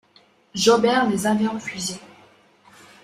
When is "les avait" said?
1.11-1.45